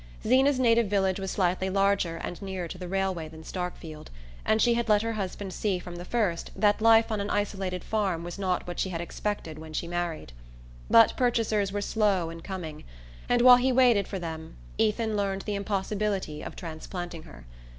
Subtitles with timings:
[0.23, 4.07] Zeena's native village was slightly larger and nearer to the railway than Starkfield,
[4.43, 7.83] and she had let her husband see from the first that life on an isolated
[7.83, 10.33] farm was not what she had expected when she married.
[10.89, 12.83] But purchasers were slow in coming,
[13.29, 17.45] and while he waited for them Ethan learned the impossibility of transplanting her.